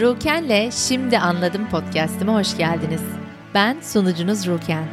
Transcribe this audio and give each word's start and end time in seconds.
Ruken'le 0.00 0.70
Şimdi 0.70 1.18
Anladım 1.18 1.68
podcast'ime 1.70 2.32
hoş 2.32 2.56
geldiniz. 2.56 3.02
Ben 3.54 3.80
sunucunuz 3.80 4.46
Ruken. 4.46 4.84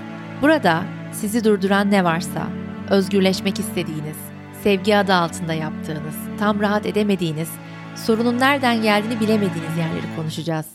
Burada 0.42 0.84
sizi 1.12 1.44
durduran 1.44 1.92
ne 1.92 2.04
varsa, 2.04 2.47
özgürleşmek 2.89 3.60
istediğiniz, 3.60 4.18
sevgi 4.64 4.98
adı 4.98 5.14
altında 5.14 5.54
yaptığınız, 5.54 6.16
tam 6.40 6.60
rahat 6.60 6.86
edemediğiniz, 6.86 7.50
sorunun 7.96 8.40
nereden 8.40 8.82
geldiğini 8.82 9.20
bilemediğiniz 9.20 9.77
yerleri 9.77 10.16
konuşacağız. 10.16 10.66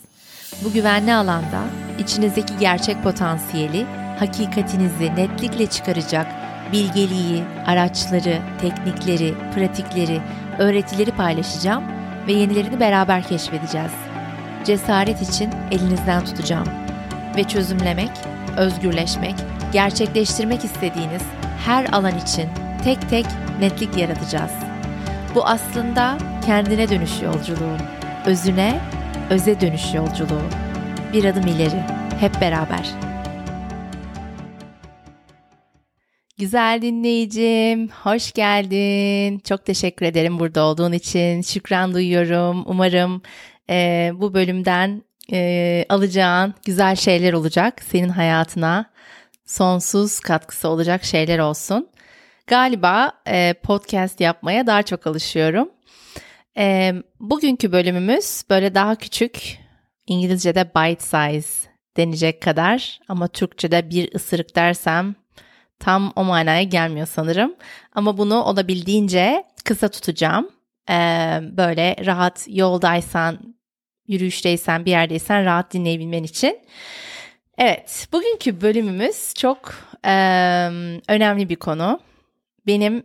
Bu 0.63 0.73
güvenli 0.73 1.13
alanda 1.13 1.61
içinizdeki 1.99 2.57
gerçek 2.59 3.03
potansiyeli, 3.03 3.85
hakikatinizi 4.19 5.15
netlikle 5.15 5.65
çıkaracak 5.67 6.27
bilgeliği, 6.71 7.43
araçları, 7.65 8.39
teknikleri, 8.61 9.33
pratikleri, 9.55 10.21
öğretileri 10.59 11.11
paylaşacağım 11.11 11.83
ve 12.27 12.33
yenilerini 12.33 12.79
beraber 12.79 13.23
keşfedeceğiz. 13.23 14.06
Cesaret 14.67 15.21
için 15.21 15.49
elinizden 15.71 16.25
tutacağım 16.25 16.67
ve 17.37 17.43
çözümlemek, 17.43 18.09
özgürleşmek, 18.57 19.35
gerçekleştirmek 19.73 20.63
istediğiniz 20.63 21.21
her 21.65 21.85
alan 21.85 22.17
için 22.17 22.49
tek 22.83 23.09
tek 23.09 23.25
netlik 23.59 23.97
yaratacağız. 23.97 24.51
Bu 25.35 25.45
aslında 25.45 26.17
kendine 26.45 26.89
dönüş 26.89 27.21
yolculuğu, 27.21 27.77
özüne, 28.25 28.79
öze 29.29 29.61
dönüş 29.61 29.93
yolculuğu. 29.93 30.43
Bir 31.13 31.25
adım 31.25 31.47
ileri, 31.47 31.83
hep 32.19 32.41
beraber. 32.41 32.89
Güzel 36.37 36.79
dinleyicim, 36.81 37.89
hoş 37.89 38.31
geldin. 38.31 39.39
Çok 39.39 39.65
teşekkür 39.65 40.05
ederim 40.05 40.39
burada 40.39 40.63
olduğun 40.63 40.91
için. 40.91 41.41
Şükran 41.41 41.93
duyuyorum. 41.93 42.63
Umarım 42.65 43.21
e, 43.69 44.11
bu 44.13 44.33
bölümden 44.33 45.03
e, 45.31 45.85
alacağın 45.89 46.53
güzel 46.65 46.95
şeyler 46.95 47.33
olacak. 47.33 47.81
Senin 47.83 48.09
hayatına 48.09 48.85
sonsuz 49.45 50.19
katkısı 50.19 50.69
olacak 50.69 51.03
şeyler 51.03 51.39
olsun. 51.39 51.89
Galiba 52.47 53.11
e, 53.27 53.53
podcast 53.63 54.21
yapmaya 54.21 54.67
daha 54.67 54.83
çok 54.83 55.07
alışıyorum. 55.07 55.69
E, 56.57 56.93
bugünkü 57.19 57.71
bölümümüz 57.71 58.43
böyle 58.49 58.75
daha 58.75 58.95
küçük, 58.95 59.57
İngilizce'de 60.07 60.71
bite 60.75 61.01
size 61.01 61.69
denecek 61.97 62.41
kadar 62.41 62.99
ama 63.07 63.27
Türkçe'de 63.27 63.89
bir 63.89 64.15
ısırık 64.15 64.55
dersem 64.55 65.15
tam 65.79 66.13
o 66.15 66.23
manaya 66.23 66.63
gelmiyor 66.63 67.07
sanırım. 67.07 67.55
Ama 67.93 68.17
bunu 68.17 68.43
olabildiğince 68.43 69.43
kısa 69.65 69.87
tutacağım. 69.87 70.49
Ee, 70.89 71.39
böyle 71.41 71.95
rahat 72.05 72.45
yoldaysan, 72.49 73.56
yürüyüşteysen, 74.07 74.85
bir 74.85 74.91
yerdeysen 74.91 75.45
rahat 75.45 75.73
dinleyebilmen 75.73 76.23
için. 76.23 76.59
Evet, 77.57 78.07
bugünkü 78.11 78.61
bölümümüz 78.61 79.33
çok 79.37 79.73
e, 80.05 80.11
önemli 81.07 81.49
bir 81.49 81.55
konu. 81.55 81.99
Benim 82.67 83.03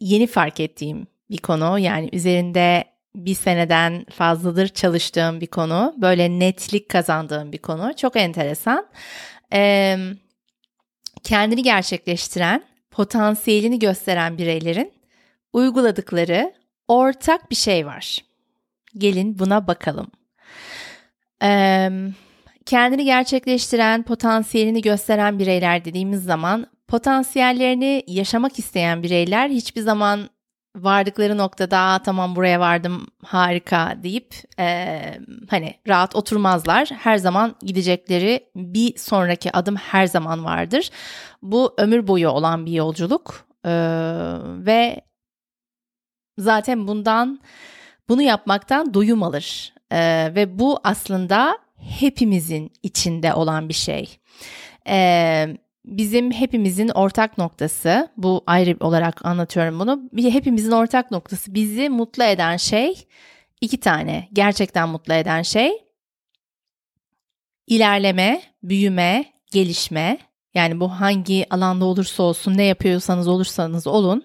yeni 0.00 0.26
fark 0.26 0.60
ettiğim 0.60 1.06
bir 1.30 1.38
konu. 1.38 1.78
Yani 1.78 2.08
üzerinde 2.12 2.84
bir 3.14 3.34
seneden 3.34 4.06
fazladır 4.10 4.68
çalıştığım 4.68 5.40
bir 5.40 5.46
konu. 5.46 5.94
Böyle 5.96 6.38
netlik 6.38 6.88
kazandığım 6.88 7.52
bir 7.52 7.58
konu. 7.58 7.92
Çok 7.96 8.16
enteresan. 8.16 8.86
Evet 9.50 9.98
kendini 11.22 11.62
gerçekleştiren, 11.62 12.64
potansiyelini 12.90 13.78
gösteren 13.78 14.38
bireylerin 14.38 14.92
uyguladıkları 15.52 16.54
ortak 16.88 17.50
bir 17.50 17.56
şey 17.56 17.86
var. 17.86 18.18
Gelin 18.98 19.38
buna 19.38 19.66
bakalım. 19.66 20.10
Kendini 22.68 23.04
gerçekleştiren, 23.04 24.02
potansiyelini 24.02 24.82
gösteren 24.82 25.38
bireyler 25.38 25.84
dediğimiz 25.84 26.24
zaman 26.24 26.66
potansiyellerini 26.88 28.04
yaşamak 28.06 28.58
isteyen 28.58 29.02
bireyler 29.02 29.48
hiçbir 29.48 29.80
zaman 29.80 30.30
vardıkları 30.76 31.38
noktada 31.38 31.98
tamam 31.98 32.36
buraya 32.36 32.60
vardım 32.60 33.06
harika 33.24 33.98
deyip 34.02 34.34
e, 34.58 34.98
hani 35.50 35.74
rahat 35.88 36.16
oturmazlar. 36.16 36.88
Her 36.88 37.18
zaman 37.18 37.54
gidecekleri 37.62 38.50
bir 38.56 38.98
sonraki 38.98 39.52
adım 39.52 39.76
her 39.76 40.06
zaman 40.06 40.44
vardır. 40.44 40.90
Bu 41.42 41.74
ömür 41.78 42.06
boyu 42.06 42.28
olan 42.28 42.66
bir 42.66 42.72
yolculuk 42.72 43.46
e, 43.64 43.70
ve 44.44 45.00
zaten 46.38 46.88
bundan 46.88 47.40
bunu 48.08 48.22
yapmaktan 48.22 48.94
doyum 48.94 49.22
alır 49.22 49.77
e, 49.90 50.32
ve 50.34 50.58
bu 50.58 50.80
aslında 50.84 51.58
hepimizin 51.76 52.72
içinde 52.82 53.34
olan 53.34 53.68
bir 53.68 53.74
şey. 53.74 54.18
E, 54.88 55.46
bizim 55.84 56.32
hepimizin 56.32 56.88
ortak 56.88 57.38
noktası, 57.38 58.08
bu 58.16 58.44
ayrı 58.46 58.76
olarak 58.80 59.24
anlatıyorum 59.24 59.80
bunu. 59.80 60.02
Hepimizin 60.16 60.72
ortak 60.72 61.10
noktası 61.10 61.54
bizi 61.54 61.88
mutlu 61.88 62.24
eden 62.24 62.56
şey 62.56 63.06
iki 63.60 63.80
tane 63.80 64.28
gerçekten 64.32 64.88
mutlu 64.88 65.14
eden 65.14 65.42
şey 65.42 65.72
ilerleme, 67.66 68.42
büyüme, 68.62 69.24
gelişme. 69.52 70.18
Yani 70.54 70.80
bu 70.80 70.88
hangi 70.88 71.46
alanda 71.50 71.84
olursa 71.84 72.22
olsun, 72.22 72.56
ne 72.56 72.64
yapıyorsanız 72.64 73.28
olursanız 73.28 73.86
olun 73.86 74.24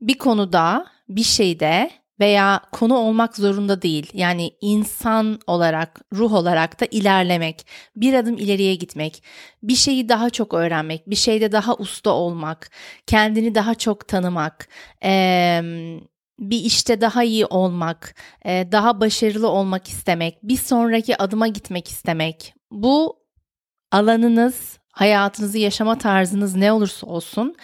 bir 0.00 0.18
konuda, 0.18 0.86
bir 1.08 1.22
şeyde 1.22 1.90
veya 2.20 2.60
konu 2.72 2.96
olmak 2.96 3.36
zorunda 3.36 3.82
değil. 3.82 4.10
Yani 4.14 4.50
insan 4.60 5.40
olarak, 5.46 6.00
ruh 6.12 6.32
olarak 6.32 6.80
da 6.80 6.86
ilerlemek, 6.90 7.66
bir 7.96 8.14
adım 8.14 8.38
ileriye 8.38 8.74
gitmek, 8.74 9.22
bir 9.62 9.74
şeyi 9.74 10.08
daha 10.08 10.30
çok 10.30 10.54
öğrenmek, 10.54 11.10
bir 11.10 11.16
şeyde 11.16 11.52
daha 11.52 11.74
usta 11.74 12.10
olmak, 12.10 12.70
kendini 13.06 13.54
daha 13.54 13.74
çok 13.74 14.08
tanımak, 14.08 14.68
bir 16.38 16.60
işte 16.64 17.00
daha 17.00 17.24
iyi 17.24 17.46
olmak, 17.46 18.14
daha 18.44 19.00
başarılı 19.00 19.48
olmak 19.48 19.88
istemek, 19.88 20.38
bir 20.42 20.56
sonraki 20.56 21.22
adıma 21.22 21.48
gitmek 21.48 21.88
istemek. 21.88 22.54
Bu 22.70 23.16
alanınız, 23.92 24.78
hayatınızı 24.92 25.58
yaşama 25.58 25.98
tarzınız 25.98 26.56
ne 26.56 26.72
olursa 26.72 27.06
olsun 27.06 27.56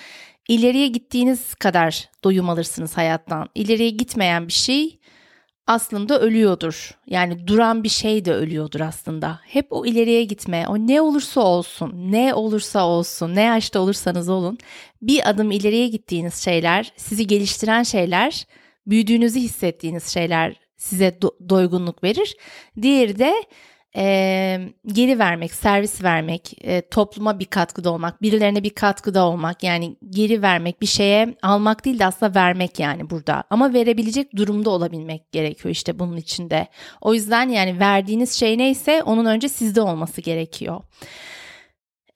ileriye 0.49 0.89
gittiğiniz 0.89 1.55
kadar 1.55 2.09
doyum 2.25 2.51
alırsınız 2.51 2.97
hayattan. 2.97 3.49
İleriye 3.55 3.91
gitmeyen 3.91 4.49
bir 4.49 4.53
şey 4.53 4.99
aslında 5.67 6.21
ölüyordur. 6.21 6.99
Yani 7.07 7.47
duran 7.47 7.85
bir 7.85 7.89
şey 7.89 8.25
de 8.25 8.33
ölüyordur 8.35 8.81
aslında. 8.81 9.41
Hep 9.45 9.67
o 9.71 9.87
ileriye 9.87 10.25
gitme, 10.25 10.65
o 10.69 10.79
ne 10.79 11.01
olursa 11.01 11.41
olsun, 11.41 11.93
ne 11.95 12.35
olursa 12.35 12.87
olsun, 12.87 13.35
ne 13.35 13.43
yaşta 13.43 13.81
olursanız 13.81 14.29
olun, 14.29 14.59
bir 15.03 15.31
adım 15.31 15.51
ileriye 15.51 15.89
gittiğiniz 15.89 16.35
şeyler, 16.35 16.93
sizi 16.97 17.27
geliştiren 17.27 17.83
şeyler, 17.83 18.47
büyüdüğünüzü 18.87 19.41
hissettiğiniz 19.41 20.07
şeyler 20.09 20.57
size 20.77 21.09
do- 21.09 21.49
doygunluk 21.49 22.05
verir. 22.05 22.37
Diğeri 22.83 23.19
de 23.19 23.35
e, 23.99 24.61
geri 24.87 25.19
vermek, 25.19 25.55
servis 25.55 26.03
vermek, 26.03 26.55
e, 26.65 26.89
topluma 26.89 27.39
bir 27.39 27.45
katkıda 27.45 27.91
olmak, 27.91 28.23
birilerine 28.23 28.63
bir 28.63 28.71
katkıda 28.71 29.25
olmak 29.25 29.63
yani 29.63 29.97
geri 30.11 30.43
vermek 30.43 30.81
bir 30.81 30.87
şeye 30.87 31.35
almak 31.43 31.85
değil 31.85 31.99
de 31.99 32.07
aslında 32.07 32.35
vermek 32.35 32.79
yani 32.79 33.11
burada. 33.11 33.45
Ama 33.51 33.73
verebilecek 33.73 34.37
durumda 34.37 34.71
olabilmek 34.71 35.33
gerekiyor 35.33 35.73
işte 35.73 35.99
bunun 35.99 36.17
içinde. 36.17 36.67
O 37.01 37.15
yüzden 37.15 37.49
yani 37.49 37.81
verdiğiniz 37.81 38.33
şey 38.33 38.59
neyse 38.59 39.03
onun 39.03 39.25
önce 39.25 39.49
sizde 39.49 39.81
olması 39.81 40.21
gerekiyor. 40.21 40.81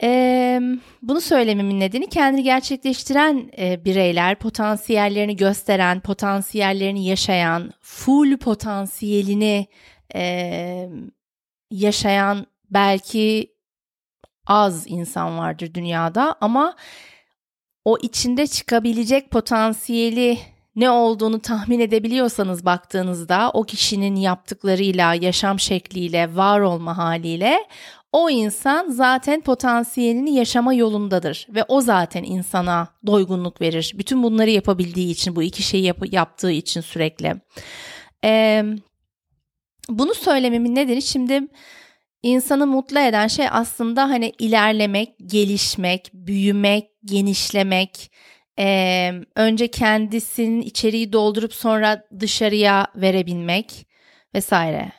Ee, 0.04 0.60
bunu 1.02 1.20
söylememin 1.20 1.80
nedeni 1.80 2.08
kendini 2.08 2.42
gerçekleştiren 2.42 3.50
e, 3.58 3.84
bireyler, 3.84 4.38
potansiyellerini 4.38 5.36
gösteren, 5.36 6.00
potansiyellerini 6.00 7.06
yaşayan, 7.06 7.72
full 7.80 8.36
potansiyelini 8.36 9.66
e, 10.14 10.88
yaşayan 11.72 12.46
belki 12.70 13.52
az 14.46 14.84
insan 14.86 15.38
vardır 15.38 15.74
dünyada 15.74 16.36
ama 16.40 16.76
o 17.84 17.98
içinde 18.02 18.46
çıkabilecek 18.46 19.30
potansiyeli 19.30 20.38
ne 20.76 20.90
olduğunu 20.90 21.40
tahmin 21.40 21.80
edebiliyorsanız 21.80 22.64
baktığınızda 22.64 23.50
o 23.54 23.62
kişinin 23.62 24.16
yaptıklarıyla, 24.16 25.14
yaşam 25.14 25.60
şekliyle, 25.60 26.36
var 26.36 26.60
olma 26.60 26.98
haliyle 26.98 27.58
o 28.12 28.30
insan 28.30 28.90
zaten 28.90 29.40
potansiyelini 29.40 30.34
yaşama 30.34 30.74
yolundadır 30.74 31.46
ve 31.50 31.64
o 31.68 31.80
zaten 31.80 32.24
insana 32.24 32.88
doygunluk 33.06 33.60
verir. 33.60 33.92
Bütün 33.98 34.22
bunları 34.22 34.50
yapabildiği 34.50 35.10
için, 35.10 35.36
bu 35.36 35.42
iki 35.42 35.62
şeyi 35.62 35.84
yap- 35.84 36.12
yaptığı 36.12 36.50
için 36.50 36.80
sürekli. 36.80 37.34
Ee, 38.24 38.64
bunu 39.88 40.14
söylememin 40.14 40.74
nedeni 40.74 41.02
şimdi 41.02 41.40
insanı 42.22 42.66
mutlu 42.66 42.98
eden 42.98 43.26
şey 43.26 43.46
aslında 43.50 44.02
hani 44.02 44.32
ilerlemek, 44.38 45.14
gelişmek, 45.26 46.10
büyümek, 46.14 46.90
genişlemek, 47.04 48.10
ee, 48.58 49.12
önce 49.36 49.68
kendisinin 49.68 50.62
içeriği 50.62 51.12
doldurup 51.12 51.54
sonra 51.54 52.04
dışarıya 52.20 52.86
verebilmek 52.96 53.86
vesaire. 54.34 54.92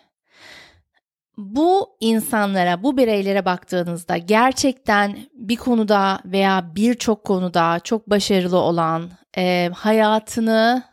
bu 1.38 1.98
insanlara, 2.00 2.84
bu 2.84 2.98
bireylere 2.98 3.46
baktığınızda 3.46 4.18
gerçekten 4.18 5.18
bir 5.34 5.56
konuda 5.56 6.20
veya 6.26 6.76
birçok 6.76 7.24
konuda 7.24 7.80
çok 7.84 8.10
başarılı 8.10 8.58
olan, 8.58 9.12
e, 9.38 9.70
hayatını 9.76 10.84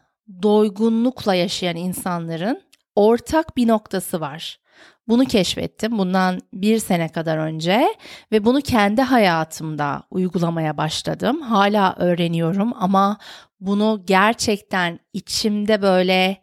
doygunlukla 0.42 1.34
yaşayan 1.34 1.76
insanların 1.76 2.62
ortak 3.00 3.56
bir 3.56 3.68
noktası 3.68 4.20
var. 4.20 4.60
Bunu 5.08 5.24
keşfettim 5.24 5.98
bundan 5.98 6.40
bir 6.52 6.78
sene 6.78 7.08
kadar 7.08 7.38
önce 7.38 7.94
ve 8.32 8.44
bunu 8.44 8.60
kendi 8.60 9.02
hayatımda 9.02 10.02
uygulamaya 10.10 10.76
başladım. 10.76 11.42
Hala 11.42 11.94
öğreniyorum 11.98 12.72
ama 12.76 13.18
bunu 13.60 14.02
gerçekten 14.06 15.00
içimde 15.12 15.82
böyle 15.82 16.42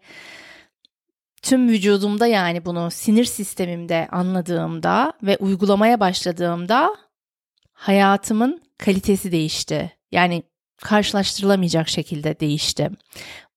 tüm 1.42 1.70
vücudumda 1.70 2.28
yani 2.28 2.66
bunu 2.66 2.92
sinir 2.92 3.26
sistemimde 3.26 4.08
anladığımda 4.12 5.14
ve 5.24 5.38
uygulamaya 5.38 6.00
başladığımda 6.00 6.96
hayatımın 7.74 8.62
kalitesi 8.78 9.32
değişti. 9.32 9.92
Yani 10.12 10.44
karşılaştırılamayacak 10.78 11.90
şekilde 11.90 12.40
değişti. 12.40 12.90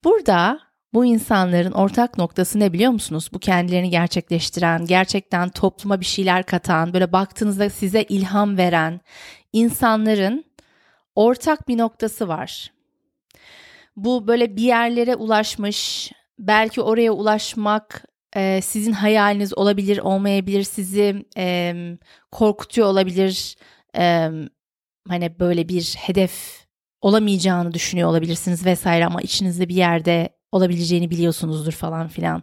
Burada 0.05 0.70
bu 0.95 1.05
insanların 1.05 1.73
ortak 1.73 2.19
noktası 2.19 2.61
ne 2.61 2.73
biliyor 2.73 2.93
musunuz? 2.93 3.29
Bu 3.33 3.39
kendilerini 3.39 3.91
gerçekleştiren, 3.91 4.87
gerçekten 4.87 5.49
topluma 5.49 6.01
bir 6.01 6.07
şeyler 6.07 6.43
katan, 6.43 6.93
böyle 6.93 7.13
baktığınızda 7.13 7.71
size 7.71 8.03
ilham 8.03 8.57
veren 8.57 9.01
insanların 9.53 10.45
ortak 11.15 11.69
bir 11.69 11.79
noktası 11.79 12.29
var. 12.29 12.73
Bu 13.97 14.27
böyle 14.27 14.57
bir 14.57 14.63
yerlere 14.63 15.17
ulaşmış, 15.17 16.13
belki 16.39 16.83
oraya 16.83 17.13
ulaşmak 17.13 18.05
e, 18.37 18.61
sizin 18.63 18.93
hayaliniz 18.93 19.59
olabilir, 19.59 19.99
olmayabilir, 19.99 20.63
sizi 20.63 21.25
e, 21.37 21.75
korkutuyor 22.33 22.89
olabilir. 22.89 23.57
E, 23.97 24.31
hani 25.09 25.41
böyle 25.41 25.69
bir 25.69 25.95
hedef 25.99 26.67
olamayacağını 27.01 27.75
düşünüyor 27.75 28.09
olabilirsiniz 28.09 28.67
vesaire 28.67 29.07
ama 29.07 29.23
içinizde 29.23 29.69
bir 29.69 29.75
yerde 29.75 30.40
olabileceğini 30.53 31.11
biliyorsunuzdur 31.11 31.73
falan 31.73 32.09
filan. 32.09 32.43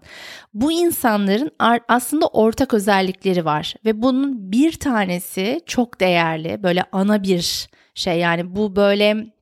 Bu 0.53 0.71
insanların 0.71 1.51
aslında 1.87 2.27
ortak 2.27 2.73
özellikleri 2.73 3.45
var 3.45 3.75
ve 3.85 4.01
bunun 4.01 4.51
bir 4.51 4.79
tanesi 4.79 5.61
çok 5.65 5.99
değerli 5.99 6.63
böyle 6.63 6.83
ana 6.91 7.23
bir 7.23 7.69
şey 7.95 8.19
yani 8.19 8.55
bu 8.55 8.75
böyle 8.75 9.33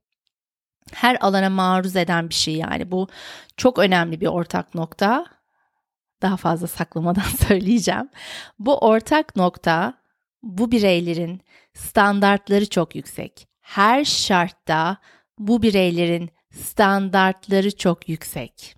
her 0.94 1.18
alana 1.22 1.50
maruz 1.50 1.96
eden 1.96 2.30
bir 2.30 2.34
şey 2.34 2.56
yani 2.56 2.92
bu 2.92 3.08
çok 3.58 3.80
önemli 3.80 4.22
bir 4.22 4.28
ortak 4.28 4.76
nokta. 4.76 5.26
Daha 6.22 6.38
fazla 6.38 6.68
saklamadan 6.68 7.22
söyleyeceğim. 7.48 8.10
Bu 8.60 8.78
ortak 8.78 9.36
nokta 9.36 9.94
bu 10.44 10.72
bireylerin 10.72 11.42
standartları 11.74 12.70
çok 12.70 12.96
yüksek. 12.96 13.48
Her 13.62 14.06
şartta 14.06 14.98
bu 15.40 15.62
bireylerin 15.62 16.30
standartları 16.56 17.78
çok 17.78 18.10
yüksek. 18.10 18.76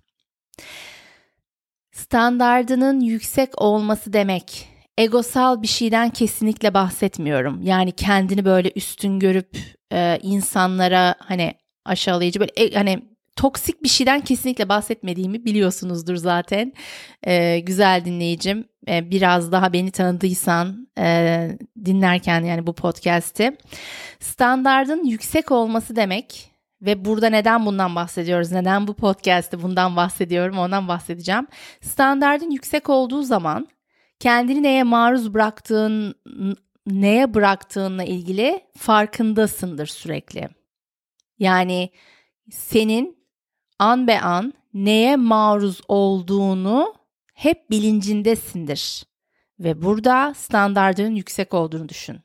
Standardının 1.92 3.00
yüksek 3.00 3.62
olması 3.62 4.12
demek 4.12 4.68
egosal 4.98 5.62
bir 5.62 5.66
şeyden 5.66 6.10
kesinlikle 6.10 6.74
bahsetmiyorum. 6.74 7.62
Yani 7.62 7.92
kendini 7.92 8.44
böyle 8.44 8.72
üstün 8.76 9.18
görüp 9.18 9.58
e, 9.92 10.18
insanlara 10.22 11.14
hani 11.18 11.54
aşağılayıcı 11.84 12.40
böyle 12.40 12.52
e, 12.56 12.74
hani 12.74 13.02
toksik 13.36 13.82
bir 13.82 13.88
şeyden 13.88 14.20
kesinlikle 14.20 14.68
bahsetmediğimi 14.68 15.44
biliyorsunuzdur 15.44 16.16
zaten. 16.16 16.72
E, 17.22 17.58
güzel 17.58 18.04
dinleyicim 18.04 18.68
e, 18.88 19.10
biraz 19.10 19.52
daha 19.52 19.72
beni 19.72 19.90
tanıdıysan 19.90 20.88
e, 20.98 21.48
dinlerken 21.84 22.44
yani 22.44 22.66
bu 22.66 22.74
podcast'i 22.74 23.56
standardın 24.20 25.04
yüksek 25.04 25.50
olması 25.50 25.96
demek 25.96 26.50
ve 26.82 27.04
burada 27.04 27.28
neden 27.28 27.66
bundan 27.66 27.94
bahsediyoruz? 27.94 28.52
Neden 28.52 28.86
bu 28.86 28.94
podcast'te 28.94 29.62
bundan 29.62 29.96
bahsediyorum? 29.96 30.58
Ondan 30.58 30.88
bahsedeceğim. 30.88 31.46
Standardın 31.80 32.50
yüksek 32.50 32.88
olduğu 32.88 33.22
zaman 33.22 33.68
kendini 34.18 34.62
neye 34.62 34.82
maruz 34.82 35.34
bıraktığın, 35.34 36.14
neye 36.86 37.34
bıraktığınla 37.34 38.04
ilgili 38.04 38.60
farkındasındır 38.76 39.86
sürekli. 39.86 40.48
Yani 41.38 41.90
senin 42.50 43.18
an 43.78 44.06
be 44.06 44.20
an 44.20 44.52
neye 44.74 45.16
maruz 45.16 45.80
olduğunu 45.88 46.94
hep 47.34 47.70
bilincindesindir. 47.70 49.04
Ve 49.58 49.82
burada 49.82 50.34
standardının 50.34 51.14
yüksek 51.14 51.54
olduğunu 51.54 51.88
düşün 51.88 52.20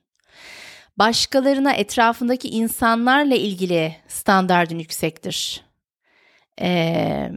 başkalarına 0.98 1.74
etrafındaki 1.74 2.50
insanlarla 2.50 3.36
ilgili 3.36 3.96
standardın 4.08 4.80
yüksektir. 4.80 5.64
Ee, 6.62 7.32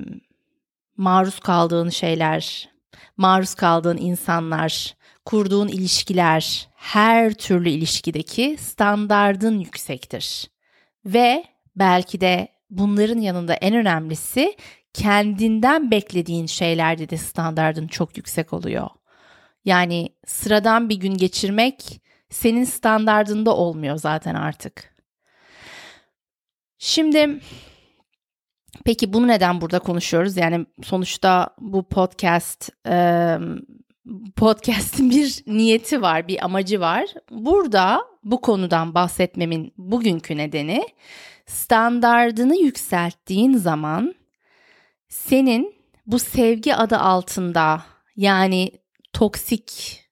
maruz 0.96 1.40
kaldığın 1.40 1.88
şeyler, 1.88 2.68
maruz 3.16 3.54
kaldığın 3.54 3.96
insanlar, 3.96 4.96
kurduğun 5.24 5.68
ilişkiler, 5.68 6.68
her 6.74 7.34
türlü 7.34 7.68
ilişkideki 7.68 8.56
standardın 8.60 9.58
yüksektir. 9.58 10.50
Ve 11.04 11.44
belki 11.76 12.20
de 12.20 12.48
bunların 12.70 13.18
yanında 13.18 13.54
en 13.54 13.74
önemlisi 13.74 14.56
kendinden 14.94 15.90
beklediğin 15.90 16.46
şeylerde 16.46 17.08
de 17.08 17.16
standardın 17.16 17.86
çok 17.86 18.16
yüksek 18.16 18.52
oluyor. 18.52 18.88
Yani 19.64 20.08
sıradan 20.26 20.88
bir 20.88 20.96
gün 20.96 21.16
geçirmek 21.16 22.00
senin 22.30 22.64
standardında 22.64 23.56
olmuyor 23.56 23.96
zaten 23.96 24.34
artık. 24.34 24.96
Şimdi 26.78 27.40
peki 28.84 29.12
bunu 29.12 29.28
neden 29.28 29.60
burada 29.60 29.78
konuşuyoruz? 29.78 30.36
Yani 30.36 30.66
sonuçta 30.82 31.48
bu 31.58 31.88
podcast 31.88 32.70
podcast'in 34.36 35.10
bir 35.10 35.42
niyeti 35.46 36.02
var, 36.02 36.28
bir 36.28 36.44
amacı 36.44 36.80
var. 36.80 37.04
Burada 37.30 38.04
bu 38.24 38.40
konudan 38.40 38.94
bahsetmemin 38.94 39.72
bugünkü 39.78 40.36
nedeni 40.36 40.86
standardını 41.46 42.56
yükselttiğin 42.56 43.52
zaman 43.52 44.14
senin 45.08 45.74
bu 46.06 46.18
sevgi 46.18 46.74
adı 46.74 46.96
altında 46.96 47.82
yani 48.16 48.70
toksik 49.12 50.02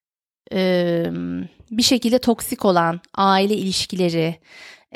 bir 1.77 1.83
şekilde 1.83 2.19
toksik 2.19 2.65
olan 2.65 3.01
aile 3.15 3.55
ilişkileri, 3.55 4.41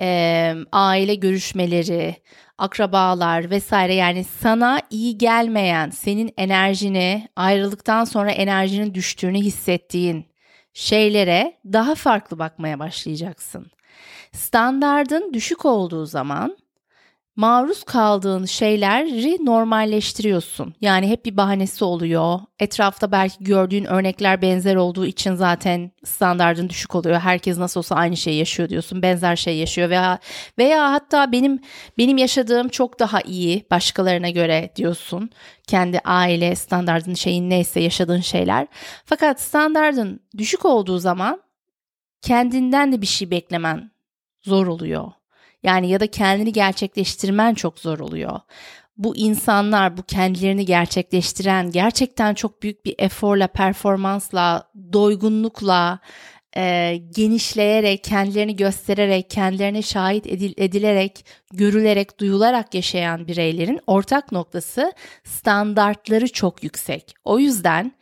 e, 0.01 0.55
aile 0.73 1.15
görüşmeleri, 1.15 2.17
akrabalar 2.59 3.51
vesaire 3.51 3.95
yani 3.95 4.25
sana 4.25 4.81
iyi 4.91 5.19
gelmeyen, 5.19 5.91
senin 5.91 6.33
enerjini 6.37 7.29
ayrılıktan 7.37 8.05
sonra 8.05 8.31
enerjinin 8.31 8.95
düştüğünü 8.95 9.39
hissettiğin 9.39 10.27
şeylere 10.73 11.57
daha 11.65 11.95
farklı 11.95 12.39
bakmaya 12.39 12.79
başlayacaksın. 12.79 13.71
Standardın 14.33 15.33
düşük 15.35 15.65
olduğu 15.65 16.07
zaman 16.07 16.57
maruz 17.39 17.85
kaldığın 17.85 18.45
şeyleri 18.45 19.45
normalleştiriyorsun. 19.45 20.75
Yani 20.81 21.09
hep 21.09 21.25
bir 21.25 21.37
bahanesi 21.37 21.85
oluyor. 21.85 22.41
Etrafta 22.59 23.13
belki 23.13 23.45
gördüğün 23.45 23.85
örnekler 23.85 24.43
benzer 24.43 24.77
olduğu 24.77 25.07
için 25.07 25.35
zaten 25.35 25.91
standardın 26.05 26.69
düşük 26.69 26.95
oluyor. 26.95 27.21
Herkes 27.21 27.59
nasıl 27.59 27.81
olsa 27.81 27.95
aynı 27.95 28.17
şeyi 28.17 28.39
yaşıyor 28.39 28.69
diyorsun. 28.69 29.03
Benzer 29.03 29.37
şey 29.37 29.57
yaşıyor 29.57 29.91
veya 29.91 30.19
veya 30.59 30.93
hatta 30.93 31.33
benim 31.33 31.61
benim 31.99 32.17
yaşadığım 32.17 32.69
çok 32.69 33.01
daha 33.01 33.21
iyi 33.21 33.67
başkalarına 33.71 34.31
göre 34.31 34.71
diyorsun. 34.77 35.31
Kendi 35.67 35.99
aile 35.99 36.57
standardın 36.57 37.15
şeyin 37.15 37.51
neyse 37.51 37.81
yaşadığın 37.81 38.21
şeyler. 38.21 38.67
Fakat 39.05 39.41
standardın 39.41 40.21
düşük 40.39 40.65
olduğu 40.65 40.99
zaman 40.99 41.43
kendinden 42.23 42.93
de 42.93 43.03
bir 43.03 43.07
şey 43.07 43.31
beklemen 43.31 43.91
zor 44.43 44.67
oluyor. 44.67 45.18
Yani 45.63 45.89
ya 45.91 46.01
da 46.01 46.07
kendini 46.07 46.53
gerçekleştirmen 46.53 47.55
çok 47.55 47.79
zor 47.79 47.99
oluyor. 47.99 48.41
Bu 48.97 49.17
insanlar, 49.17 49.97
bu 49.97 50.03
kendilerini 50.03 50.65
gerçekleştiren, 50.67 51.71
gerçekten 51.71 52.35
çok 52.35 52.63
büyük 52.63 52.85
bir 52.85 52.95
eforla, 52.99 53.47
performansla, 53.47 54.71
doygunlukla, 54.93 55.99
e, 56.57 56.97
genişleyerek, 57.11 58.05
kendilerini 58.05 58.57
göstererek, 58.57 59.31
kendilerine 59.31 59.83
şahit 59.83 60.27
edil, 60.27 60.55
edilerek, 60.57 61.25
görülerek, 61.53 62.21
duyularak 62.21 62.75
yaşayan 62.75 63.27
bireylerin 63.27 63.81
ortak 63.87 64.33
noktası 64.33 64.93
standartları 65.25 66.33
çok 66.33 66.65
yüksek. 66.65 67.15
O 67.25 67.39
yüzden 67.39 67.93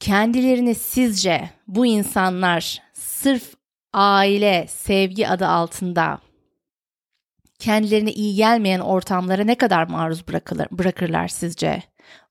kendilerini 0.00 0.74
sizce 0.74 1.50
bu 1.66 1.86
insanlar 1.86 2.82
sırf 2.92 3.54
aile, 3.92 4.66
sevgi 4.68 5.28
adı 5.28 5.46
altında 5.46 6.18
kendilerine 7.60 8.12
iyi 8.12 8.34
gelmeyen 8.34 8.80
ortamlara 8.80 9.44
ne 9.44 9.54
kadar 9.54 9.88
maruz 9.88 10.28
bırakılır, 10.28 10.66
bırakırlar 10.70 11.28
sizce? 11.28 11.82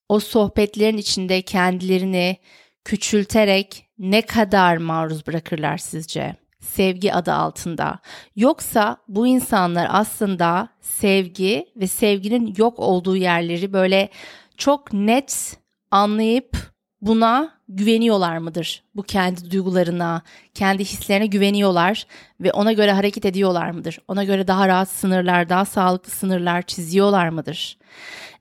O 0.09 0.19
sohbetlerin 0.19 0.98
içinde 0.98 1.41
kendilerini 1.41 2.38
küçülterek 2.86 3.86
ne 3.98 4.21
kadar 4.21 4.77
maruz 4.77 5.27
bırakırlar 5.27 5.77
sizce? 5.77 6.36
Sevgi 6.59 7.13
adı 7.13 7.33
altında. 7.33 8.00
Yoksa 8.36 8.98
bu 9.07 9.27
insanlar 9.27 9.88
aslında 9.91 10.69
sevgi 10.81 11.65
ve 11.75 11.88
sevginin 11.88 12.53
yok 12.57 12.79
olduğu 12.79 13.15
yerleri 13.15 13.74
böyle 13.74 14.09
çok 14.57 14.93
net 14.93 15.57
anlayıp 15.91 16.57
buna 17.01 17.58
güveniyorlar 17.69 18.38
mıdır? 18.38 18.83
Bu 18.95 19.03
kendi 19.03 19.51
duygularına, 19.51 20.21
kendi 20.53 20.85
hislerine 20.85 21.25
güveniyorlar 21.27 22.05
ve 22.41 22.51
ona 22.51 22.73
göre 22.73 22.91
hareket 22.91 23.25
ediyorlar 23.25 23.71
mıdır? 23.71 23.99
Ona 24.07 24.23
göre 24.23 24.47
daha 24.47 24.67
rahat 24.67 24.89
sınırlar, 24.89 25.49
daha 25.49 25.65
sağlıklı 25.65 26.11
sınırlar 26.11 26.61
çiziyorlar 26.61 27.29
mıdır? 27.29 27.77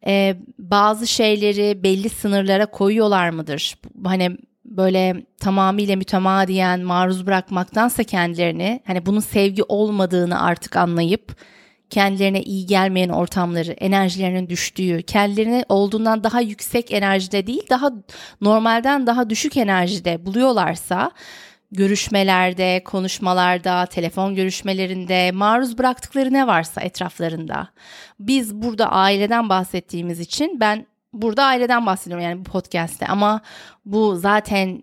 Ee, 0.07 0.37
bazı 0.59 1.07
şeyleri 1.07 1.83
belli 1.83 2.09
sınırlara 2.09 2.67
koyuyorlar 2.67 3.31
mıdır? 3.31 3.75
Hani 4.05 4.37
böyle 4.65 5.27
tamamıyla 5.41 5.97
mütemadiyen 5.97 6.81
maruz 6.81 7.27
bırakmaktansa 7.27 8.05
kendilerini 8.05 8.81
hani 8.87 9.07
bunun 9.07 9.21
sevgi 9.21 9.63
olmadığını 9.63 10.43
artık 10.43 10.77
anlayıp 10.77 11.37
kendilerine 11.91 12.43
iyi 12.43 12.67
gelmeyen 12.67 13.09
ortamları, 13.09 13.73
enerjilerinin 13.73 14.49
düştüğü, 14.49 15.03
kendilerini 15.03 15.65
olduğundan 15.69 16.25
daha 16.25 16.41
yüksek 16.41 16.93
enerjide 16.93 17.47
değil, 17.47 17.63
daha 17.71 17.93
normalden 18.41 19.07
daha 19.07 19.31
düşük 19.31 19.57
enerjide 19.57 20.27
buluyorlarsa 20.27 21.11
görüşmelerde, 21.73 22.83
konuşmalarda, 22.85 23.87
telefon 23.87 24.35
görüşmelerinde 24.35 25.31
maruz 25.33 25.79
bıraktıkları 25.79 26.33
ne 26.33 26.47
varsa 26.47 26.81
etraflarında. 26.81 27.69
Biz 28.21 28.55
burada 28.55 28.93
aileden 28.93 29.49
bahsettiğimiz 29.49 30.21
için 30.21 30.61
ben 30.61 30.87
burada 31.13 31.45
aileden 31.45 31.87
bahsediyorum 31.87 32.25
yani 32.25 32.41
bu 32.41 32.45
podcast'te 32.45 33.07
ama 33.07 33.41
bu 33.85 34.17
zaten 34.17 34.83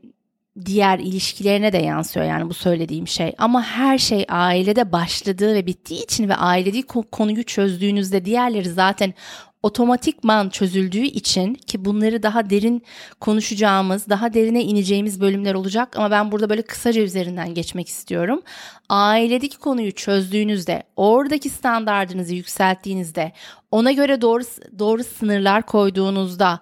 diğer 0.65 0.99
ilişkilerine 0.99 1.73
de 1.73 1.77
yansıyor 1.77 2.25
yani 2.25 2.49
bu 2.49 2.53
söylediğim 2.53 3.07
şey. 3.07 3.35
Ama 3.37 3.63
her 3.63 3.97
şey 3.97 4.25
ailede 4.29 4.91
başladığı 4.91 5.53
ve 5.53 5.65
bittiği 5.65 6.03
için 6.03 6.29
ve 6.29 6.35
ailedeki 6.35 6.87
konuyu 7.11 7.43
çözdüğünüzde 7.43 8.25
diğerleri 8.25 8.69
zaten 8.69 9.13
otomatikman 9.65 10.49
çözüldüğü 10.49 11.05
için 11.05 11.53
ki 11.53 11.85
bunları 11.85 12.23
daha 12.23 12.49
derin 12.49 12.83
konuşacağımız, 13.19 14.09
daha 14.09 14.33
derine 14.33 14.63
ineceğimiz 14.63 15.21
bölümler 15.21 15.53
olacak 15.53 15.97
ama 15.97 16.11
ben 16.11 16.31
burada 16.31 16.49
böyle 16.49 16.61
kısaca 16.61 17.01
üzerinden 17.01 17.53
geçmek 17.53 17.87
istiyorum. 17.87 18.41
Ailedeki 18.89 19.57
konuyu 19.57 19.91
çözdüğünüzde, 19.91 20.83
oradaki 20.95 21.49
standartınızı 21.49 22.35
yükselttiğinizde, 22.35 23.31
ona 23.71 23.91
göre 23.91 24.21
doğru 24.21 24.43
doğru 24.79 25.03
sınırlar 25.03 25.65
koyduğunuzda 25.65 26.59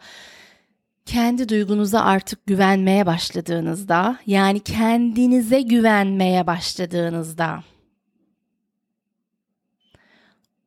kendi 1.06 1.50
duygunuza 1.50 2.02
artık 2.02 2.48
güvenmeye 2.48 3.06
başladığınızda, 3.06 4.20
yani 4.26 4.60
kendinize 4.60 5.62
güvenmeye 5.62 6.48
başladığınızda 6.48 7.64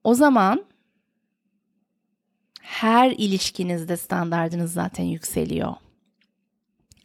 o 0.05 0.15
zaman 0.15 0.65
her 2.63 3.11
ilişkinizde 3.11 3.97
standartınız 3.97 4.73
zaten 4.73 5.05
yükseliyor. 5.05 5.75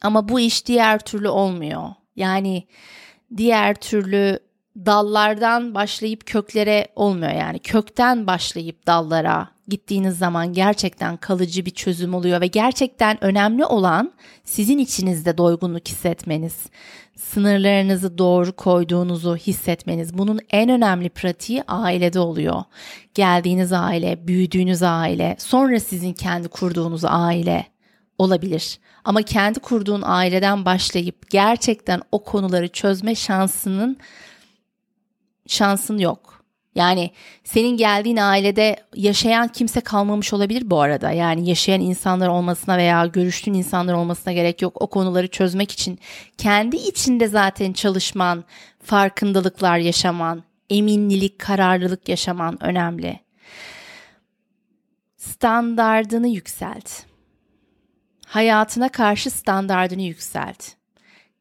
Ama 0.02 0.30
bu 0.30 0.40
iş 0.40 0.66
diğer 0.66 1.00
türlü 1.00 1.30
olmuyor. 1.30 1.90
Yani 2.16 2.68
diğer 3.38 3.76
türlü 3.76 4.40
dallardan 4.78 5.76
başlayıp 5.76 6.26
köklere 6.26 6.88
olmuyor 6.96 7.32
yani 7.32 7.60
kökten 7.60 8.28
başlayıp 8.28 8.88
dallara 8.88 9.50
gittiğiniz 9.68 10.18
zaman 10.18 10.54
gerçekten 10.54 11.18
kalıcı 11.18 11.66
bir 11.66 11.72
çözüm 11.72 12.14
oluyor 12.14 12.42
ve 12.42 12.48
gerçekten 12.48 13.24
önemli 13.24 13.66
olan 13.66 14.12
sizin 14.44 14.78
içinizde 14.78 15.38
doygunluk 15.38 15.88
hissetmeniz, 15.88 16.66
sınırlarınızı 17.16 18.18
doğru 18.18 18.56
koyduğunuzu 18.56 19.36
hissetmeniz. 19.36 20.18
Bunun 20.18 20.40
en 20.50 20.70
önemli 20.70 21.10
pratiği 21.10 21.64
ailede 21.68 22.20
oluyor. 22.20 22.64
Geldiğiniz 23.14 23.74
aile, 23.74 24.28
büyüdüğünüz 24.28 24.84
aile, 24.84 25.36
sonra 25.40 25.80
sizin 25.80 26.14
kendi 26.14 26.48
kurduğunuz 26.48 27.06
aile 27.06 27.66
olabilir. 28.18 28.80
Ama 29.04 29.22
kendi 29.22 29.60
kurduğun 29.60 30.02
aileden 30.06 30.66
başlayıp 30.66 31.32
gerçekten 31.32 32.02
o 32.12 32.24
konuları 32.24 32.68
çözme 32.68 33.16
şansının 33.16 33.98
şansın 35.48 35.98
yok. 35.98 36.32
Yani 36.76 37.12
senin 37.44 37.78
geldiğin 37.78 38.18
ailede 38.18 38.76
yaşayan 38.96 39.48
kimse 39.48 39.82
kalmamış 39.82 40.34
olabilir 40.34 40.70
bu 40.70 40.82
arada. 40.82 41.12
Yani 41.12 41.50
yaşayan 41.50 41.82
insanlar 41.82 42.28
olmasına 42.28 42.78
veya 42.78 43.06
görüştüğün 43.06 43.54
insanlar 43.54 43.94
olmasına 43.94 44.34
gerek 44.34 44.62
yok. 44.62 44.82
O 44.82 44.88
konuları 44.88 45.28
çözmek 45.28 45.72
için 45.72 46.00
kendi 46.38 46.76
içinde 46.76 47.28
zaten 47.28 47.74
çalışman, 47.74 48.44
farkındalıklar 48.84 49.78
yaşaman, 49.78 50.44
eminlilik, 50.70 51.40
kararlılık 51.40 52.10
yaşaman 52.10 52.64
önemli. 52.64 53.20
Standardını 55.18 56.28
yükselt. 56.28 56.92
Hayatına 58.26 58.90
karşı 58.90 59.32
standardını 59.32 60.02
yükselt. 60.02 60.68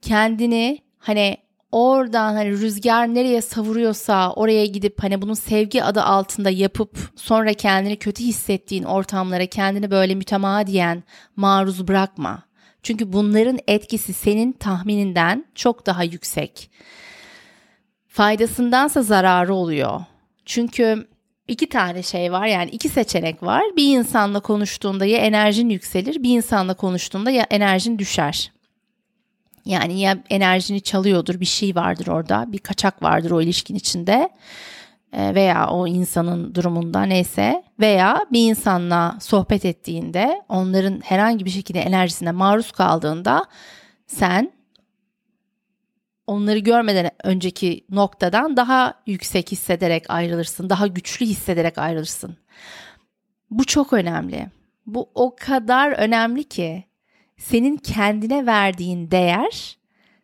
Kendini 0.02 0.78
hani 0.98 1.36
oradan 1.72 2.34
hani 2.34 2.50
rüzgar 2.50 3.14
nereye 3.14 3.42
savuruyorsa 3.42 4.32
oraya 4.32 4.66
gidip 4.66 5.02
hani 5.02 5.22
bunun 5.22 5.34
sevgi 5.34 5.84
adı 5.84 6.02
altında 6.02 6.50
yapıp 6.50 6.98
sonra 7.16 7.54
kendini 7.54 7.96
kötü 7.96 8.24
hissettiğin 8.24 8.84
ortamlara 8.84 9.46
kendini 9.46 9.90
böyle 9.90 10.14
mütemadiyen 10.14 11.02
maruz 11.36 11.88
bırakma. 11.88 12.42
Çünkü 12.82 13.12
bunların 13.12 13.58
etkisi 13.68 14.12
senin 14.12 14.52
tahmininden 14.52 15.44
çok 15.54 15.86
daha 15.86 16.04
yüksek. 16.04 16.70
Faydasındansa 18.08 19.02
zararı 19.02 19.54
oluyor. 19.54 20.00
Çünkü 20.44 21.08
iki 21.48 21.68
tane 21.68 22.02
şey 22.02 22.32
var 22.32 22.46
yani 22.46 22.70
iki 22.70 22.88
seçenek 22.88 23.42
var. 23.42 23.62
Bir 23.76 23.98
insanla 23.98 24.40
konuştuğunda 24.40 25.06
ya 25.06 25.18
enerjin 25.18 25.68
yükselir, 25.68 26.22
bir 26.22 26.36
insanla 26.36 26.74
konuştuğunda 26.74 27.30
ya 27.30 27.46
enerjin 27.50 27.98
düşer. 27.98 28.52
Yani 29.70 30.00
ya 30.00 30.18
enerjini 30.30 30.80
çalıyordur 30.80 31.40
bir 31.40 31.46
şey 31.46 31.74
vardır 31.74 32.06
orada 32.06 32.52
bir 32.52 32.58
kaçak 32.58 33.02
vardır 33.02 33.30
o 33.30 33.40
ilişkin 33.40 33.74
içinde 33.74 34.30
e, 35.12 35.34
veya 35.34 35.68
o 35.68 35.86
insanın 35.86 36.54
durumunda 36.54 37.02
neyse 37.02 37.62
veya 37.80 38.26
bir 38.32 38.50
insanla 38.50 39.18
sohbet 39.20 39.64
ettiğinde 39.64 40.42
onların 40.48 41.00
herhangi 41.04 41.44
bir 41.44 41.50
şekilde 41.50 41.80
enerjisine 41.80 42.32
maruz 42.32 42.72
kaldığında 42.72 43.44
sen 44.06 44.52
onları 46.26 46.58
görmeden 46.58 47.10
önceki 47.24 47.84
noktadan 47.90 48.56
daha 48.56 48.94
yüksek 49.06 49.52
hissederek 49.52 50.04
ayrılırsın, 50.08 50.70
daha 50.70 50.86
güçlü 50.86 51.26
hissederek 51.26 51.78
ayrılırsın. 51.78 52.36
Bu 53.50 53.64
çok 53.64 53.92
önemli. 53.92 54.50
Bu 54.86 55.10
o 55.14 55.36
kadar 55.36 55.90
önemli 55.90 56.44
ki 56.44 56.84
senin 57.40 57.76
kendine 57.76 58.46
verdiğin 58.46 59.10
değer 59.10 59.76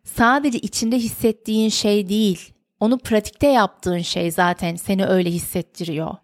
sadece 0.03 0.59
içinde 0.59 0.97
hissettiğin 0.97 1.69
şey 1.69 2.09
değil. 2.09 2.53
Onu 2.79 2.97
pratikte 2.97 3.47
yaptığın 3.47 4.01
şey 4.01 4.31
zaten 4.31 4.75
seni 4.75 5.05
öyle 5.05 5.31
hissettiriyor. 5.31 6.15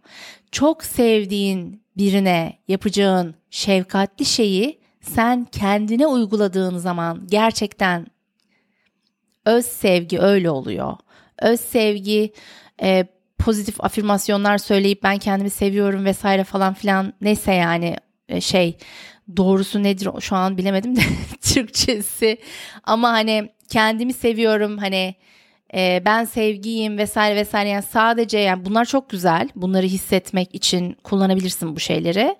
Çok 0.51 0.83
sevdiğin 0.83 1.83
birine 1.97 2.59
yapacağın 2.67 3.35
şefkatli 3.49 4.25
şeyi 4.25 4.79
sen 5.01 5.45
kendine 5.45 6.07
uyguladığın 6.07 6.77
zaman 6.77 7.27
gerçekten 7.27 8.07
öz 9.45 9.65
sevgi 9.65 10.19
öyle 10.19 10.49
oluyor. 10.49 10.97
Öz 11.41 11.59
sevgi 11.59 12.33
e, 12.81 13.05
pozitif 13.37 13.83
afirmasyonlar 13.83 14.57
söyleyip 14.57 15.03
ben 15.03 15.17
kendimi 15.17 15.49
seviyorum 15.49 16.05
vesaire 16.05 16.43
falan 16.43 16.73
filan 16.73 17.13
neyse 17.21 17.53
yani 17.53 17.95
e, 18.29 18.41
şey 18.41 18.77
doğrusu 19.37 19.83
nedir? 19.83 20.09
Şu 20.19 20.35
an 20.35 20.57
bilemedim 20.57 20.95
de 20.95 21.01
Türkçesi. 21.41 22.37
Ama 22.83 23.09
hani 23.09 23.49
kendimi 23.69 24.13
seviyorum. 24.13 24.77
Hani 24.77 25.15
e, 25.73 26.01
ben 26.05 26.25
sevgiyim 26.25 26.97
vesaire 26.97 27.35
vesaire. 27.35 27.69
Yani 27.69 27.83
sadece 27.83 28.37
yani 28.37 28.65
bunlar 28.65 28.85
çok 28.85 29.09
güzel. 29.09 29.49
Bunları 29.55 29.85
hissetmek 29.85 30.55
için 30.55 30.97
kullanabilirsin 31.03 31.75
bu 31.75 31.79
şeyleri. 31.79 32.35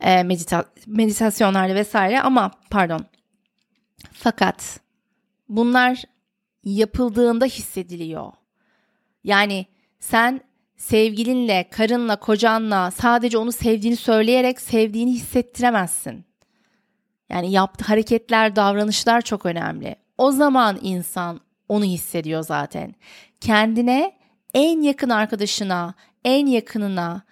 E, 0.00 0.22
medita 0.22 0.64
meditasyonlarda 0.86 1.74
vesaire. 1.74 2.20
Ama 2.20 2.50
pardon. 2.70 3.06
Fakat 4.12 4.80
bunlar 5.48 6.02
yapıldığında 6.64 7.44
hissediliyor. 7.44 8.32
Yani 9.24 9.66
sen 10.00 10.40
sevgilinle, 10.82 11.68
karınla, 11.70 12.16
kocanla 12.16 12.90
sadece 12.90 13.38
onu 13.38 13.52
sevdiğini 13.52 13.96
söyleyerek 13.96 14.60
sevdiğini 14.60 15.12
hissettiremezsin. 15.12 16.24
Yani 17.28 17.50
yaptığı 17.52 17.84
hareketler, 17.84 18.56
davranışlar 18.56 19.20
çok 19.20 19.46
önemli. 19.46 19.96
O 20.18 20.32
zaman 20.32 20.78
insan 20.82 21.40
onu 21.68 21.84
hissediyor 21.84 22.42
zaten. 22.42 22.94
Kendine, 23.40 24.12
en 24.54 24.80
yakın 24.80 25.10
arkadaşına, 25.10 25.94
en 26.24 26.46
yakınına, 26.46 27.22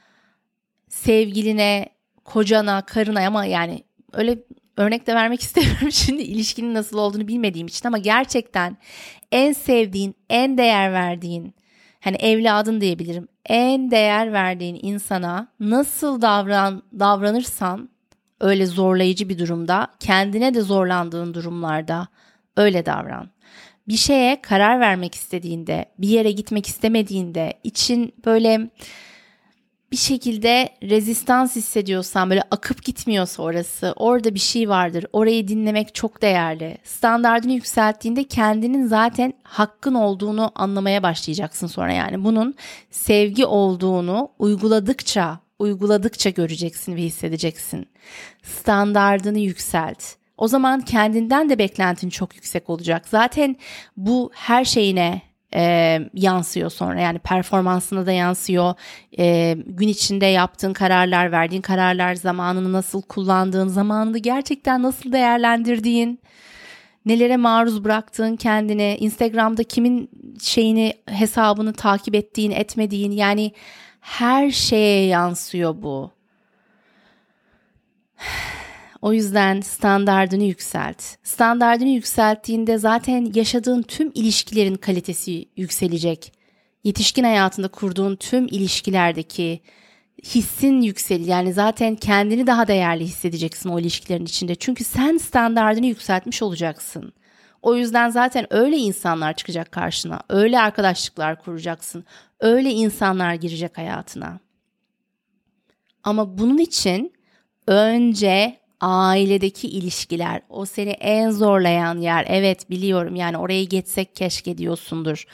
sevgiline, 0.88 1.88
kocana, 2.24 2.82
karına 2.86 3.26
ama 3.26 3.44
yani 3.44 3.84
öyle 4.12 4.38
örnek 4.76 5.06
de 5.06 5.14
vermek 5.14 5.40
istemiyorum 5.46 5.92
şimdi 5.92 6.22
ilişkinin 6.22 6.74
nasıl 6.74 6.98
olduğunu 6.98 7.28
bilmediğim 7.28 7.66
için 7.66 7.86
ama 7.88 7.98
gerçekten 7.98 8.76
en 9.32 9.52
sevdiğin, 9.52 10.14
en 10.28 10.58
değer 10.58 10.92
verdiğin, 10.92 11.54
hani 12.00 12.16
evladın 12.16 12.80
diyebilirim. 12.80 13.28
En 13.46 13.90
değer 13.90 14.32
verdiğin 14.32 14.78
insana 14.82 15.48
nasıl 15.60 16.22
davran 16.22 16.82
davranırsan 16.98 17.88
öyle 18.40 18.66
zorlayıcı 18.66 19.28
bir 19.28 19.38
durumda, 19.38 19.88
kendine 20.00 20.54
de 20.54 20.60
zorlandığın 20.60 21.34
durumlarda 21.34 22.08
öyle 22.56 22.86
davran. 22.86 23.30
Bir 23.88 23.96
şeye 23.96 24.42
karar 24.42 24.80
vermek 24.80 25.14
istediğinde, 25.14 25.84
bir 25.98 26.08
yere 26.08 26.30
gitmek 26.30 26.66
istemediğinde, 26.66 27.54
için 27.64 28.14
böyle 28.24 28.70
bir 29.92 29.96
şekilde 29.96 30.68
rezistans 30.82 31.56
hissediyorsan 31.56 32.30
böyle 32.30 32.42
akıp 32.50 32.84
gitmiyorsa 32.84 33.42
orası 33.42 33.94
orada 33.96 34.34
bir 34.34 34.40
şey 34.40 34.68
vardır. 34.68 35.06
Orayı 35.12 35.48
dinlemek 35.48 35.94
çok 35.94 36.22
değerli. 36.22 36.78
Standartını 36.84 37.52
yükselttiğinde 37.52 38.24
kendinin 38.24 38.86
zaten 38.86 39.32
hakkın 39.42 39.94
olduğunu 39.94 40.52
anlamaya 40.54 41.02
başlayacaksın 41.02 41.66
sonra 41.66 41.92
yani. 41.92 42.24
Bunun 42.24 42.54
sevgi 42.90 43.46
olduğunu 43.46 44.28
uyguladıkça 44.38 45.38
uyguladıkça 45.58 46.30
göreceksin 46.30 46.96
ve 46.96 47.02
hissedeceksin. 47.02 47.86
Standartını 48.42 49.38
yükselt. 49.38 50.02
O 50.36 50.48
zaman 50.48 50.80
kendinden 50.80 51.48
de 51.50 51.58
beklentin 51.58 52.10
çok 52.10 52.34
yüksek 52.34 52.70
olacak. 52.70 53.08
Zaten 53.08 53.56
bu 53.96 54.30
her 54.34 54.64
şeyine 54.64 55.22
e, 55.54 55.98
yansıyor 56.14 56.70
sonra. 56.70 57.00
Yani 57.00 57.18
performansına 57.18 58.06
da 58.06 58.12
yansıyor. 58.12 58.74
E, 59.18 59.56
gün 59.66 59.88
içinde 59.88 60.26
yaptığın 60.26 60.72
kararlar 60.72 61.32
verdiğin 61.32 61.62
kararlar 61.62 62.14
zamanını 62.14 62.72
nasıl 62.72 63.02
kullandığın 63.02 63.68
zamanını 63.68 64.18
gerçekten 64.18 64.82
nasıl 64.82 65.12
değerlendirdiğin 65.12 66.20
nelere 67.06 67.36
maruz 67.36 67.84
bıraktığın 67.84 68.36
kendine 68.36 68.98
Instagram'da 68.98 69.64
kimin 69.64 70.10
şeyini 70.42 70.94
hesabını 71.06 71.72
takip 71.72 72.14
ettiğin 72.14 72.50
etmediğin 72.50 73.12
yani 73.12 73.52
her 74.00 74.50
şeye 74.50 75.06
yansıyor 75.06 75.82
bu 75.82 76.10
o 79.02 79.12
yüzden 79.12 79.60
standardını 79.60 80.44
yükselt. 80.44 81.02
Standardını 81.22 81.88
yükselttiğinde 81.88 82.78
zaten 82.78 83.32
yaşadığın 83.34 83.82
tüm 83.82 84.10
ilişkilerin 84.14 84.74
kalitesi 84.74 85.48
yükselecek. 85.56 86.32
Yetişkin 86.84 87.24
hayatında 87.24 87.68
kurduğun 87.68 88.16
tüm 88.16 88.46
ilişkilerdeki 88.46 89.60
hissin 90.24 90.82
yükseli. 90.82 91.30
Yani 91.30 91.52
zaten 91.52 91.96
kendini 91.96 92.46
daha 92.46 92.68
değerli 92.68 93.04
hissedeceksin 93.04 93.68
o 93.68 93.80
ilişkilerin 93.80 94.24
içinde. 94.24 94.54
Çünkü 94.54 94.84
sen 94.84 95.16
standardını 95.16 95.86
yükseltmiş 95.86 96.42
olacaksın. 96.42 97.12
O 97.62 97.76
yüzden 97.76 98.10
zaten 98.10 98.46
öyle 98.50 98.76
insanlar 98.76 99.36
çıkacak 99.36 99.72
karşına. 99.72 100.20
Öyle 100.28 100.60
arkadaşlıklar 100.60 101.42
kuracaksın. 101.42 102.04
Öyle 102.40 102.70
insanlar 102.70 103.34
girecek 103.34 103.78
hayatına. 103.78 104.40
Ama 106.04 106.38
bunun 106.38 106.58
için 106.58 107.12
önce 107.66 108.59
ailedeki 108.80 109.68
ilişkiler 109.68 110.42
o 110.48 110.66
seni 110.66 110.90
en 110.90 111.30
zorlayan 111.30 111.98
yer 111.98 112.24
evet 112.28 112.70
biliyorum 112.70 113.16
yani 113.16 113.38
oraya 113.38 113.64
geçsek 113.64 114.16
keşke 114.16 114.58
diyorsundur 114.58 115.24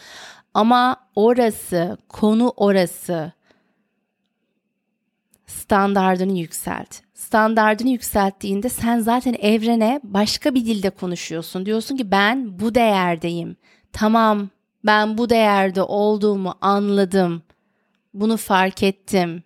ama 0.55 0.97
orası 1.15 1.99
konu 2.09 2.53
orası 2.57 3.33
standardını 5.47 6.39
yükselt. 6.39 7.01
Standardını 7.15 7.89
yükselttiğinde 7.89 8.69
sen 8.69 8.99
zaten 8.99 9.37
evrene 9.41 10.01
başka 10.05 10.55
bir 10.55 10.67
dilde 10.67 10.91
konuşuyorsun. 10.91 11.67
Diyorsun 11.67 11.97
ki 11.97 12.11
ben 12.11 12.61
bu 12.61 12.75
değerdeyim. 12.75 13.57
Tamam 13.93 14.49
ben 14.85 15.19
bu 15.19 15.31
değerde 15.31 15.83
olduğumu 15.83 16.55
anladım. 16.61 17.43
Bunu 18.15 18.37
fark 18.37 18.83
ettim. 18.83 19.43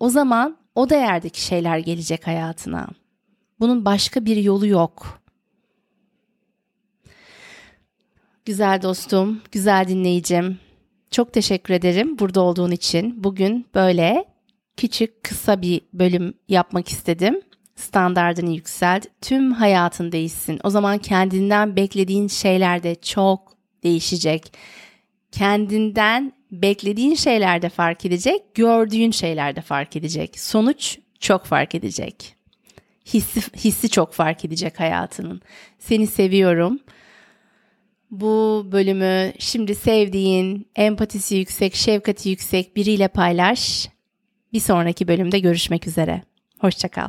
O 0.00 0.08
zaman 0.08 0.56
o 0.76 0.90
değerdeki 0.90 1.42
şeyler 1.42 1.78
gelecek 1.78 2.26
hayatına. 2.26 2.88
Bunun 3.60 3.84
başka 3.84 4.24
bir 4.24 4.36
yolu 4.36 4.66
yok. 4.66 5.20
Güzel 8.44 8.82
dostum, 8.82 9.42
güzel 9.52 9.88
dinleyicim. 9.88 10.58
Çok 11.10 11.32
teşekkür 11.32 11.74
ederim 11.74 12.18
burada 12.18 12.40
olduğun 12.40 12.70
için. 12.70 13.24
Bugün 13.24 13.66
böyle 13.74 14.24
küçük 14.76 15.24
kısa 15.24 15.62
bir 15.62 15.80
bölüm 15.92 16.34
yapmak 16.48 16.88
istedim. 16.88 17.40
Standardını 17.76 18.50
yükselt, 18.50 19.06
tüm 19.20 19.52
hayatın 19.52 20.12
değişsin. 20.12 20.60
O 20.64 20.70
zaman 20.70 20.98
kendinden 20.98 21.76
beklediğin 21.76 22.28
şeyler 22.28 22.82
de 22.82 22.94
çok 22.94 23.56
değişecek. 23.82 24.52
Kendinden 25.32 26.32
beklediğin 26.52 27.14
şeylerde 27.14 27.68
fark 27.68 28.04
edecek, 28.04 28.54
gördüğün 28.54 29.10
şeylerde 29.10 29.60
fark 29.60 29.96
edecek. 29.96 30.40
Sonuç 30.40 30.98
çok 31.20 31.44
fark 31.44 31.74
edecek. 31.74 32.36
Hissi, 33.14 33.40
hissi 33.56 33.88
çok 33.88 34.12
fark 34.12 34.44
edecek 34.44 34.80
hayatının. 34.80 35.40
Seni 35.78 36.06
seviyorum. 36.06 36.80
Bu 38.10 38.66
bölümü 38.72 39.32
şimdi 39.38 39.74
sevdiğin, 39.74 40.68
empatisi 40.76 41.36
yüksek, 41.36 41.74
şefkati 41.74 42.28
yüksek 42.28 42.76
biriyle 42.76 43.08
paylaş. 43.08 43.88
Bir 44.52 44.60
sonraki 44.60 45.08
bölümde 45.08 45.38
görüşmek 45.38 45.86
üzere. 45.86 46.22
Hoşçakal. 46.58 47.08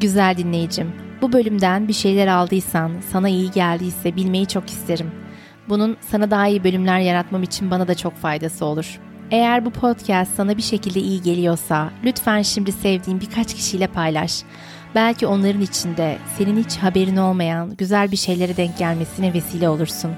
Güzel 0.00 0.36
dinleyicim, 0.36 0.92
bu 1.22 1.32
bölümden 1.32 1.88
bir 1.88 1.92
şeyler 1.92 2.26
aldıysan, 2.26 2.92
sana 3.12 3.28
iyi 3.28 3.50
geldiyse 3.50 4.16
bilmeyi 4.16 4.46
çok 4.46 4.70
isterim. 4.70 5.21
Bunun 5.68 5.96
sana 6.00 6.30
daha 6.30 6.48
iyi 6.48 6.64
bölümler 6.64 6.98
yaratmam 6.98 7.42
için 7.42 7.70
bana 7.70 7.88
da 7.88 7.94
çok 7.94 8.16
faydası 8.16 8.64
olur. 8.64 9.00
Eğer 9.30 9.64
bu 9.64 9.70
podcast 9.70 10.34
sana 10.34 10.56
bir 10.56 10.62
şekilde 10.62 11.00
iyi 11.00 11.22
geliyorsa 11.22 11.90
lütfen 12.04 12.42
şimdi 12.42 12.72
sevdiğin 12.72 13.20
birkaç 13.20 13.54
kişiyle 13.54 13.86
paylaş. 13.86 14.42
Belki 14.94 15.26
onların 15.26 15.60
içinde 15.60 16.18
senin 16.38 16.64
hiç 16.64 16.76
haberin 16.76 17.16
olmayan 17.16 17.76
güzel 17.76 18.10
bir 18.12 18.16
şeylere 18.16 18.56
denk 18.56 18.78
gelmesine 18.78 19.34
vesile 19.34 19.68
olursun. 19.68 20.10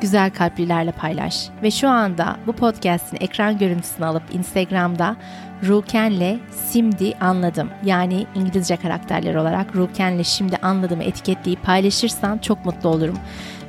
Güzel 0.00 0.30
kalplilerle 0.30 0.92
paylaş. 0.92 1.48
Ve 1.62 1.70
şu 1.70 1.88
anda 1.88 2.36
bu 2.46 2.52
podcast'in 2.52 3.18
ekran 3.20 3.58
görüntüsünü 3.58 4.06
alıp 4.06 4.22
Instagram'da 4.32 5.16
Ruken'le 5.68 6.40
şimdi 6.72 7.14
anladım. 7.20 7.70
Yani 7.84 8.26
İngilizce 8.34 8.76
karakterler 8.76 9.34
olarak 9.34 9.76
Ruken'le 9.76 10.22
şimdi 10.22 10.56
anladımı 10.56 11.02
etiketleyip 11.02 11.62
paylaşırsan 11.62 12.38
çok 12.38 12.64
mutlu 12.64 12.88
olurum. 12.88 13.18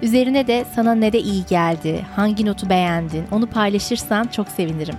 Üzerine 0.03 0.47
de 0.47 0.65
sana 0.75 0.95
ne 0.95 1.13
de 1.13 1.19
iyi 1.19 1.45
geldi, 1.45 2.05
hangi 2.15 2.45
notu 2.45 2.69
beğendin 2.69 3.25
onu 3.31 3.47
paylaşırsan 3.47 4.27
çok 4.27 4.47
sevinirim. 4.47 4.95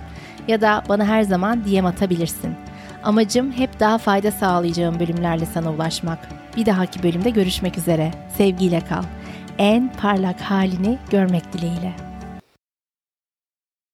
Ya 0.47 0.61
da 0.61 0.83
bana 0.89 1.05
her 1.05 1.23
zaman 1.23 1.63
DM 1.65 1.85
atabilirsin. 1.85 2.55
Amacım 3.03 3.51
hep 3.51 3.79
daha 3.79 3.97
fayda 3.97 4.31
sağlayacağım 4.31 4.99
bölümlerle 4.99 5.45
sana 5.45 5.73
ulaşmak. 5.73 6.19
Bir 6.57 6.65
dahaki 6.65 7.03
bölümde 7.03 7.29
görüşmek 7.29 7.77
üzere. 7.77 8.11
Sevgiyle 8.37 8.81
kal. 8.81 9.03
En 9.57 9.93
parlak 9.93 10.41
halini 10.41 10.97
görmek 11.11 11.53
dileğiyle. 11.53 12.04